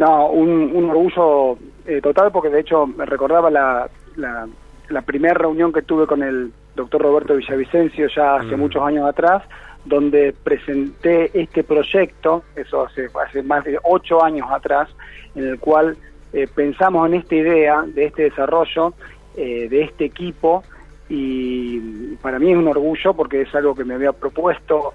No, 0.00 0.28
un, 0.30 0.74
un 0.74 0.88
orgullo 0.88 1.58
eh, 1.84 2.00
total 2.00 2.32
porque 2.32 2.48
de 2.48 2.60
hecho 2.60 2.86
me 2.86 3.04
recordaba 3.04 3.50
la, 3.50 3.86
la, 4.16 5.02
primera 5.02 5.34
reunión 5.34 5.74
que 5.74 5.82
tuve 5.82 6.06
con 6.06 6.22
el 6.22 6.50
doctor 6.74 7.02
Roberto 7.02 7.36
Villavicencio 7.36 8.08
ya 8.08 8.36
hace 8.36 8.56
mm. 8.56 8.60
muchos 8.60 8.82
años 8.82 9.06
atrás, 9.06 9.42
donde 9.84 10.34
presenté 10.42 11.30
este 11.38 11.64
proyecto, 11.64 12.44
eso 12.56 12.86
hace, 12.86 13.08
hace 13.22 13.42
más 13.42 13.62
de 13.64 13.78
ocho 13.82 14.24
años 14.24 14.46
atrás, 14.50 14.88
en 15.34 15.48
el 15.48 15.58
cual 15.58 15.98
eh, 16.32 16.48
pensamos 16.54 17.06
en 17.06 17.16
esta 17.16 17.34
idea 17.34 17.82
de 17.86 18.06
este 18.06 18.22
desarrollo, 18.22 18.94
eh, 19.36 19.68
de 19.68 19.82
este 19.82 20.06
equipo, 20.06 20.64
y 21.10 22.16
para 22.22 22.38
mí 22.38 22.50
es 22.50 22.56
un 22.56 22.68
orgullo 22.68 23.12
porque 23.12 23.42
es 23.42 23.54
algo 23.54 23.74
que 23.74 23.84
me 23.84 23.96
había 23.96 24.12
propuesto 24.12 24.94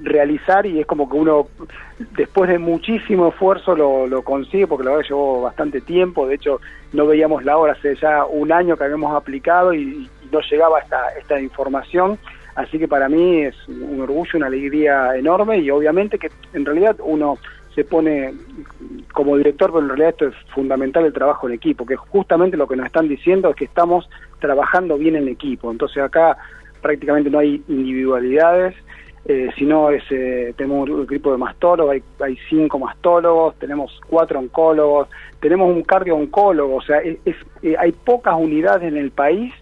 realizar 0.00 0.66
y 0.66 0.80
es 0.80 0.86
como 0.86 1.08
que 1.08 1.16
uno 1.16 1.48
después 2.16 2.50
de 2.50 2.58
muchísimo 2.58 3.28
esfuerzo 3.28 3.74
lo, 3.74 4.22
consigue 4.22 4.66
porque 4.66 4.84
la 4.84 4.90
verdad 4.90 5.08
llevó 5.08 5.42
bastante 5.42 5.80
tiempo, 5.80 6.26
de 6.26 6.34
hecho 6.34 6.60
no 6.92 7.06
veíamos 7.06 7.44
la 7.44 7.56
hora, 7.56 7.72
hace 7.72 7.96
ya 7.96 8.24
un 8.24 8.52
año 8.52 8.76
que 8.76 8.84
habíamos 8.84 9.14
aplicado 9.14 9.72
y, 9.72 10.08
no 10.32 10.40
llegaba 10.40 10.80
esta, 10.80 11.10
esta 11.20 11.40
información, 11.40 12.18
así 12.56 12.80
que 12.80 12.88
para 12.88 13.08
mí 13.08 13.42
es 13.42 13.54
un 13.68 14.00
orgullo, 14.00 14.32
una 14.34 14.48
alegría 14.48 15.16
enorme 15.16 15.58
y 15.58 15.70
obviamente 15.70 16.18
que 16.18 16.32
en 16.52 16.64
realidad 16.64 16.96
uno 16.98 17.38
se 17.76 17.84
pone 17.84 18.34
como 19.12 19.36
director, 19.36 19.70
pero 19.70 19.82
en 19.82 19.88
realidad 19.88 20.10
esto 20.10 20.26
es 20.28 20.34
fundamental 20.52 21.04
el 21.04 21.12
trabajo 21.12 21.46
en 21.46 21.54
equipo, 21.54 21.86
que 21.86 21.94
justamente 21.94 22.56
lo 22.56 22.66
que 22.66 22.74
nos 22.74 22.86
están 22.86 23.06
diciendo 23.06 23.50
es 23.50 23.56
que 23.56 23.66
estamos 23.66 24.08
trabajando 24.40 24.98
bien 24.98 25.14
en 25.14 25.28
equipo, 25.28 25.70
entonces 25.70 26.02
acá 26.02 26.36
prácticamente 26.80 27.30
no 27.30 27.38
hay 27.38 27.62
individualidades, 27.68 28.74
eh, 29.28 29.50
si 29.56 29.64
no, 29.64 29.90
es, 29.90 30.04
eh, 30.10 30.54
tenemos 30.56 30.88
un 30.88 31.02
equipo 31.02 31.32
de 31.32 31.38
mastólogos, 31.38 31.94
hay, 31.94 32.02
hay, 32.20 32.38
cinco 32.48 32.78
mastólogos, 32.78 33.56
tenemos 33.56 34.00
cuatro 34.08 34.38
oncólogos, 34.38 35.08
tenemos 35.40 35.68
un 35.68 35.82
cardio-oncólogo, 35.82 36.76
o 36.76 36.82
sea, 36.82 36.98
es, 36.98 37.18
eh, 37.62 37.74
hay 37.76 37.90
pocas 37.90 38.36
unidades 38.38 38.84
en 38.84 38.96
el 38.96 39.10
país 39.10 39.52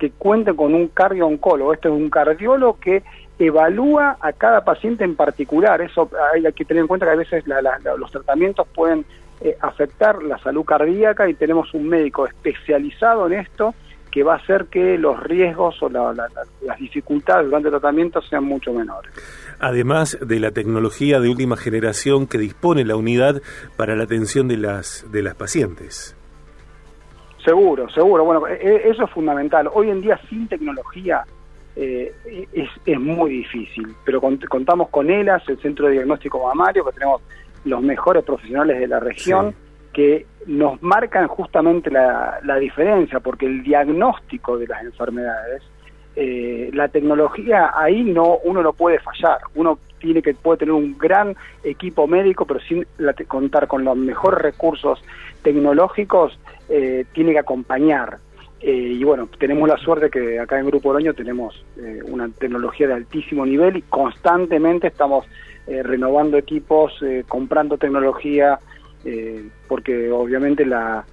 que 0.00 0.10
cuenten 0.10 0.56
con 0.56 0.74
un 0.74 0.88
cardio-oncólogo. 0.88 1.72
Este 1.72 1.86
es 1.86 1.94
un 1.94 2.10
cardiólogo 2.10 2.80
que 2.80 3.04
evalúa 3.38 4.16
a 4.20 4.32
cada 4.32 4.64
paciente 4.64 5.04
en 5.04 5.14
particular. 5.14 5.80
Eso 5.80 6.10
hay, 6.34 6.42
que 6.52 6.64
tener 6.64 6.80
en 6.80 6.88
cuenta 6.88 7.06
que 7.06 7.12
a 7.12 7.16
veces 7.16 7.44
los 7.46 8.10
tratamientos 8.10 8.66
pueden 8.74 9.04
eh, 9.40 9.56
afectar 9.60 10.20
la 10.22 10.38
salud 10.38 10.64
cardíaca 10.64 11.28
y 11.28 11.34
tenemos 11.34 11.72
un 11.74 11.88
médico 11.88 12.26
especializado 12.26 13.28
en 13.28 13.34
esto 13.34 13.74
que 14.12 14.22
va 14.22 14.34
a 14.34 14.36
hacer 14.36 14.66
que 14.66 14.98
los 14.98 15.20
riesgos 15.20 15.82
o 15.82 15.88
las 15.88 16.78
dificultades 16.78 17.46
durante 17.46 17.68
el 17.68 17.72
tratamiento 17.72 18.20
sean 18.22 18.44
mucho 18.44 18.72
menores. 18.72 19.10
Además 19.58 20.18
de 20.20 20.38
la 20.38 20.50
tecnología 20.50 21.18
de 21.18 21.30
última 21.30 21.56
generación 21.56 22.26
que 22.26 22.38
dispone 22.38 22.84
la 22.84 22.94
unidad 22.94 23.40
para 23.76 23.96
la 23.96 24.04
atención 24.04 24.48
de 24.48 24.58
las, 24.58 25.06
de 25.10 25.22
las 25.22 25.34
pacientes. 25.34 26.14
Seguro, 27.42 27.88
seguro. 27.88 28.24
Bueno, 28.24 28.46
e, 28.46 28.54
e, 28.54 28.90
eso 28.90 29.04
es 29.04 29.10
fundamental. 29.10 29.68
Hoy 29.72 29.90
en 29.90 30.02
día 30.02 30.20
sin 30.28 30.46
tecnología 30.46 31.24
eh, 31.74 32.12
es, 32.52 32.68
es, 32.84 33.00
muy 33.00 33.30
difícil, 33.30 33.88
pero 34.04 34.20
contamos 34.20 34.90
con 34.90 35.10
ELAS, 35.10 35.48
el 35.48 35.58
Centro 35.60 35.86
de 35.86 35.94
Diagnóstico 35.94 36.46
Mamario, 36.46 36.84
que 36.84 36.92
tenemos 36.92 37.22
los 37.64 37.80
mejores 37.80 38.22
profesionales 38.24 38.78
de 38.78 38.86
la 38.86 39.00
región 39.00 39.54
que 39.92 40.26
nos 40.46 40.82
marcan 40.82 41.28
justamente 41.28 41.90
la, 41.90 42.40
diferencia, 42.58 43.20
porque 43.20 43.46
el 43.46 43.62
diagnóstico 43.62 44.58
de 44.58 44.66
las 44.66 44.82
enfermedades, 44.82 45.62
eh, 46.16 46.70
la 46.72 46.88
tecnología 46.88 47.72
ahí 47.74 48.02
no 48.02 48.38
uno 48.44 48.62
no 48.62 48.72
puede 48.72 48.98
fallar, 48.98 49.38
uno 49.54 49.78
tiene 49.98 50.20
que 50.20 50.34
puede 50.34 50.58
tener 50.58 50.72
un 50.72 50.98
gran 50.98 51.34
equipo 51.64 52.06
médico, 52.06 52.44
pero 52.44 52.60
sin 52.60 52.86
contar 53.28 53.68
con 53.68 53.84
los 53.84 53.96
mejores 53.96 54.40
recursos 54.40 55.02
tecnológicos, 55.42 56.38
eh, 56.68 57.04
tiene 57.12 57.32
que 57.32 57.38
acompañar. 57.38 58.18
Eh, 58.60 58.70
y 58.70 59.04
bueno, 59.04 59.28
tenemos 59.38 59.68
la 59.68 59.76
suerte 59.76 60.10
que 60.10 60.38
acá 60.38 60.58
en 60.58 60.66
Grupo 60.66 60.90
Oroño 60.90 61.14
tenemos 61.14 61.64
una 62.04 62.28
tecnología 62.28 62.86
de 62.86 62.94
altísimo 62.94 63.44
nivel 63.44 63.76
y 63.76 63.82
constantemente 63.82 64.86
estamos 64.86 65.26
renovando 65.66 66.36
equipos, 66.36 66.92
comprando 67.28 67.76
tecnología, 67.76 68.58
eh, 69.04 69.48
porque 69.68 70.10
obviamente 70.10 70.64
la 70.64 71.04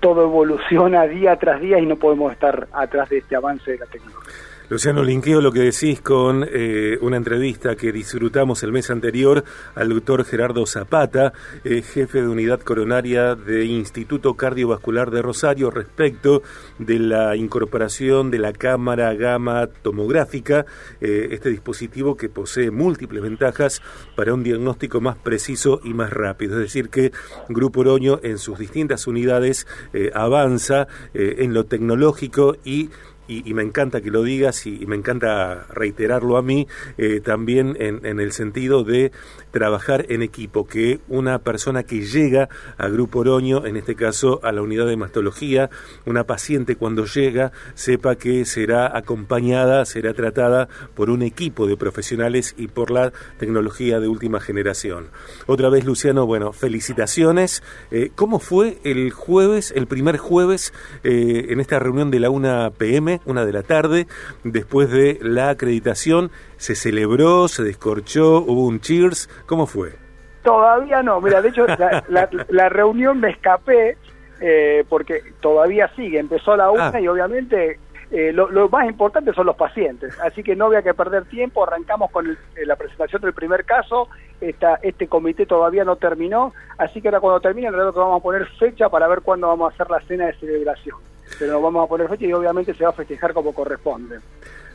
todo 0.00 0.24
evoluciona 0.24 1.06
día 1.06 1.36
tras 1.36 1.60
día 1.60 1.78
y 1.78 1.86
no 1.86 1.96
podemos 1.96 2.32
estar 2.32 2.68
atrás 2.72 3.08
de 3.08 3.18
este 3.18 3.34
avance 3.36 3.72
de 3.72 3.78
la 3.78 3.86
tecnología. 3.86 4.32
Luciano, 4.70 5.02
linkeo 5.02 5.40
lo 5.40 5.50
que 5.50 5.60
decís 5.60 6.02
con 6.02 6.46
eh, 6.46 6.98
una 7.00 7.16
entrevista 7.16 7.74
que 7.74 7.90
disfrutamos 7.90 8.62
el 8.62 8.70
mes 8.70 8.90
anterior 8.90 9.42
al 9.74 9.88
doctor 9.88 10.26
Gerardo 10.26 10.66
Zapata, 10.66 11.32
eh, 11.64 11.80
jefe 11.80 12.20
de 12.20 12.28
unidad 12.28 12.60
coronaria 12.60 13.34
de 13.34 13.64
Instituto 13.64 14.34
Cardiovascular 14.34 15.10
de 15.10 15.22
Rosario, 15.22 15.70
respecto 15.70 16.42
de 16.78 16.98
la 16.98 17.34
incorporación 17.34 18.30
de 18.30 18.40
la 18.40 18.52
cámara 18.52 19.14
gamma 19.14 19.68
tomográfica, 19.68 20.66
eh, 21.00 21.28
este 21.30 21.48
dispositivo 21.48 22.18
que 22.18 22.28
posee 22.28 22.70
múltiples 22.70 23.22
ventajas 23.22 23.80
para 24.16 24.34
un 24.34 24.42
diagnóstico 24.42 25.00
más 25.00 25.16
preciso 25.16 25.80
y 25.82 25.94
más 25.94 26.12
rápido. 26.12 26.56
Es 26.56 26.64
decir, 26.64 26.90
que 26.90 27.10
Grupo 27.48 27.80
Oroño 27.80 28.20
en 28.22 28.36
sus 28.36 28.58
distintas 28.58 29.06
unidades 29.06 29.66
avanza 30.12 30.88
en 31.14 31.54
lo 31.54 31.64
tecnológico 31.64 32.56
y 32.64 32.90
y, 33.28 33.54
me 33.54 33.62
encanta 33.62 34.00
que 34.00 34.10
lo 34.10 34.22
digas 34.22 34.66
y, 34.66 34.86
me 34.86 34.96
encanta 34.96 35.66
reiterarlo 35.70 36.36
a 36.36 36.42
mí, 36.42 36.66
eh, 36.96 37.20
también 37.20 37.76
en, 37.78 38.04
en, 38.04 38.20
el 38.20 38.32
sentido 38.32 38.84
de 38.84 39.12
trabajar 39.50 40.06
en 40.08 40.22
equipo, 40.22 40.66
que 40.66 41.00
una 41.08 41.38
persona 41.38 41.82
que 41.82 42.00
llega 42.00 42.48
a 42.78 42.88
Grupo 42.88 43.20
Oroño, 43.20 43.66
en 43.66 43.76
este 43.76 43.94
caso 43.94 44.40
a 44.42 44.52
la 44.52 44.62
unidad 44.62 44.86
de 44.86 44.96
mastología, 44.96 45.70
una 46.06 46.24
paciente 46.24 46.76
cuando 46.76 47.04
llega, 47.04 47.52
sepa 47.74 48.16
que 48.16 48.44
será 48.44 48.96
acompañada, 48.96 49.84
será 49.84 50.14
tratada 50.14 50.68
por 50.94 51.10
un 51.10 51.22
equipo 51.22 51.66
de 51.66 51.76
profesionales 51.76 52.54
y 52.56 52.68
por 52.68 52.90
la 52.90 53.12
tecnología 53.38 54.00
de 54.00 54.08
última 54.08 54.40
generación. 54.40 55.08
Otra 55.46 55.68
vez, 55.68 55.84
Luciano, 55.84 56.26
bueno, 56.26 56.52
felicitaciones. 56.52 57.62
Eh, 57.90 58.10
¿Cómo 58.14 58.38
fue 58.38 58.78
el 58.84 59.10
jueves, 59.10 59.72
el 59.74 59.86
primer 59.86 60.16
jueves, 60.16 60.72
eh, 61.04 61.46
en 61.50 61.60
esta 61.60 61.78
reunión 61.78 62.10
de 62.10 62.20
la 62.20 62.30
1 62.30 62.72
PM? 62.76 63.17
Una 63.24 63.44
de 63.44 63.52
la 63.52 63.62
tarde, 63.62 64.06
después 64.44 64.90
de 64.90 65.18
la 65.20 65.50
acreditación. 65.50 66.30
¿Se 66.56 66.74
celebró, 66.74 67.48
se 67.48 67.62
descorchó, 67.62 68.38
hubo 68.38 68.66
un 68.66 68.80
cheers? 68.80 69.28
¿Cómo 69.46 69.66
fue? 69.66 69.94
Todavía 70.42 71.02
no, 71.02 71.20
mira, 71.20 71.42
de 71.42 71.50
hecho 71.50 71.66
la, 72.08 72.68
reunión 72.68 73.20
me 73.20 73.30
escapé 73.30 73.96
eh, 74.40 74.84
porque 74.88 75.22
todavía 75.40 75.90
sigue, 75.94 76.18
empezó 76.18 76.52
a 76.52 76.56
la 76.56 76.70
una 76.70 76.88
ah. 76.88 77.00
y 77.00 77.08
obviamente 77.08 77.78
eh, 78.10 78.32
lo, 78.32 78.68
más 78.70 78.86
importante 78.86 79.34
son 79.34 79.46
los 79.46 79.56
pacientes, 79.56 80.18
así 80.20 80.42
que 80.42 80.56
no 80.56 80.66
había 80.66 80.80
que 80.80 80.94
perder 80.94 81.26
tiempo, 81.26 81.64
arrancamos 81.64 82.10
con 82.10 82.30
eh, 82.30 82.36
la 82.64 82.76
presentación 82.76 83.20
del 83.20 83.34
primer 83.34 83.66
caso, 83.66 84.08
Esta, 84.40 84.76
este 84.82 85.08
comité 85.08 85.44
todavía 85.44 85.84
no 85.84 85.96
terminó, 85.96 86.54
así 86.78 87.02
que 87.02 87.08
ahora 87.08 87.20
cuando 87.20 87.40
termine, 87.40 87.66
en 87.66 87.74
realidad 87.74 87.92
vamos 87.94 88.20
a 88.20 88.22
poner 88.22 88.46
fecha 88.58 88.88
para 88.88 89.08
ver 89.08 89.20
cuándo 89.20 89.48
vamos 89.48 89.70
a 89.70 89.74
hacer 89.74 89.90
la 89.90 90.00
cena 90.00 90.26
de 90.26 90.34
celebración 90.34 90.96
pero 91.38 91.60
vamos 91.60 91.84
a 91.84 91.88
poner 91.88 92.08
fecha 92.08 92.26
y 92.26 92.32
obviamente 92.32 92.74
se 92.74 92.84
va 92.84 92.90
a 92.90 92.94
festejar 92.94 93.32
como 93.32 93.52
corresponde. 93.52 94.18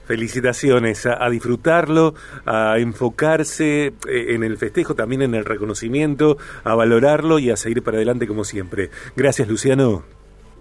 Felicitaciones, 0.05 1.05
a, 1.05 1.29
disfrutarlo, 1.29 2.13
a 2.45 2.77
enfocarse 2.77 3.85
eh, 3.85 3.93
en 4.07 4.43
el 4.43 4.57
festejo, 4.57 4.95
también 4.95 5.21
en 5.21 5.33
el 5.33 5.45
reconocimiento, 5.45 6.37
a 6.65 6.75
valorarlo 6.75 7.39
y 7.39 7.51
a 7.51 7.55
seguir 7.55 7.83
para 7.83 7.97
adelante 7.97 8.27
como 8.27 8.43
siempre. 8.43 8.89
Gracias, 9.15 9.47
Luciano. 9.47 10.03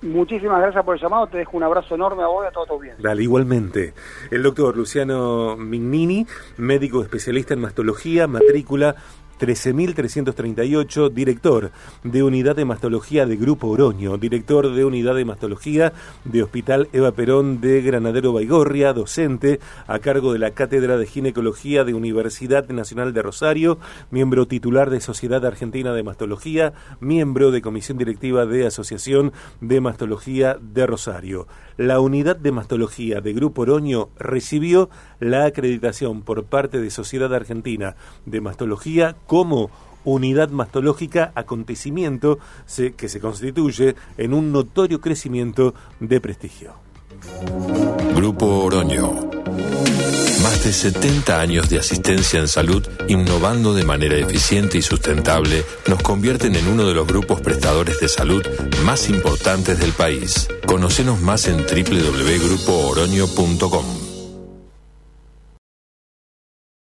Muchísimas 0.02 0.60
gracias 0.60 0.84
por 0.84 0.96
el 0.96 1.00
llamado, 1.00 1.28
te 1.28 1.38
dejo 1.38 1.56
un 1.56 1.62
abrazo 1.62 1.94
enorme 1.94 2.24
a 2.24 2.26
vos 2.26 2.44
y 2.44 2.48
a 2.48 2.50
todo, 2.50 2.66
todo 2.66 2.78
bien. 2.80 2.96
Dale, 2.98 3.22
igualmente. 3.22 3.94
El 4.32 4.42
doctor 4.42 4.76
Luciano 4.76 5.56
Mignini, 5.56 6.26
médico 6.56 7.02
especialista 7.02 7.54
en 7.54 7.60
mastología, 7.60 8.26
matrícula 8.26 8.96
13.338, 9.42 11.10
director 11.10 11.72
de 12.04 12.22
Unidad 12.22 12.54
de 12.54 12.64
Mastología 12.64 13.26
de 13.26 13.34
Grupo 13.34 13.66
Oroño, 13.66 14.16
director 14.16 14.72
de 14.72 14.84
Unidad 14.84 15.16
de 15.16 15.24
Mastología 15.24 15.92
de 16.24 16.44
Hospital 16.44 16.88
Eva 16.92 17.10
Perón 17.10 17.60
de 17.60 17.82
Granadero 17.82 18.32
Baigorria, 18.32 18.92
docente 18.92 19.58
a 19.88 19.98
cargo 19.98 20.32
de 20.32 20.38
la 20.38 20.52
Cátedra 20.52 20.96
de 20.96 21.06
Ginecología 21.06 21.82
de 21.82 21.92
Universidad 21.92 22.68
Nacional 22.68 23.12
de 23.12 23.22
Rosario, 23.22 23.80
miembro 24.12 24.46
titular 24.46 24.90
de 24.90 25.00
Sociedad 25.00 25.44
Argentina 25.44 25.92
de 25.92 26.04
Mastología, 26.04 26.72
miembro 27.00 27.50
de 27.50 27.62
Comisión 27.62 27.98
Directiva 27.98 28.46
de 28.46 28.68
Asociación 28.68 29.32
de 29.60 29.80
Mastología 29.80 30.56
de 30.60 30.86
Rosario. 30.86 31.48
La 31.76 31.98
Unidad 31.98 32.36
de 32.36 32.52
Mastología 32.52 33.20
de 33.20 33.32
Grupo 33.32 33.62
Oroño 33.62 34.10
recibió 34.20 34.88
la 35.22 35.46
acreditación 35.46 36.20
por 36.22 36.44
parte 36.44 36.80
de 36.80 36.90
Sociedad 36.90 37.34
Argentina 37.34 37.96
de 38.26 38.40
Mastología 38.40 39.16
como 39.26 39.70
unidad 40.04 40.50
mastológica, 40.50 41.30
acontecimiento 41.36 42.40
que 42.96 43.08
se 43.08 43.20
constituye 43.20 43.94
en 44.18 44.34
un 44.34 44.50
notorio 44.50 45.00
crecimiento 45.00 45.74
de 46.00 46.20
prestigio. 46.20 46.72
Grupo 48.16 48.64
Oroño. 48.64 49.30
Más 50.42 50.64
de 50.64 50.72
70 50.72 51.40
años 51.40 51.70
de 51.70 51.78
asistencia 51.78 52.40
en 52.40 52.48
salud, 52.48 52.84
innovando 53.06 53.74
de 53.74 53.84
manera 53.84 54.16
eficiente 54.16 54.78
y 54.78 54.82
sustentable, 54.82 55.62
nos 55.86 56.02
convierten 56.02 56.56
en 56.56 56.66
uno 56.66 56.84
de 56.84 56.94
los 56.94 57.06
grupos 57.06 57.40
prestadores 57.40 58.00
de 58.00 58.08
salud 58.08 58.44
más 58.84 59.08
importantes 59.08 59.78
del 59.78 59.92
país. 59.92 60.48
Conocenos 60.66 61.20
más 61.20 61.46
en 61.46 61.58
www.grupooroño.com. 61.58 64.01